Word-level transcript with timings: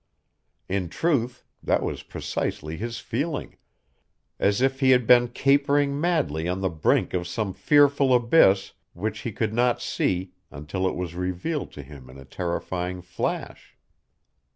In 0.67 0.89
truth 0.89 1.43
that 1.61 1.83
was 1.83 2.01
precisely 2.01 2.75
his 2.75 2.97
feeling, 2.97 3.57
as 4.39 4.59
if 4.59 4.79
he 4.79 4.89
had 4.89 5.05
been 5.05 5.27
capering 5.27 6.01
madly 6.01 6.47
on 6.47 6.61
the 6.61 6.71
brink 6.71 7.13
of 7.13 7.27
some 7.27 7.53
fearful 7.53 8.11
abyss 8.11 8.73
which 8.93 9.19
he 9.19 9.31
could 9.31 9.53
not 9.53 9.79
see 9.79 10.33
until 10.49 10.87
it 10.87 10.95
was 10.95 11.13
revealed 11.13 11.71
to 11.73 11.83
him 11.83 12.09
in 12.09 12.17
a 12.17 12.25
terrifying 12.25 13.03
flash. 13.03 13.77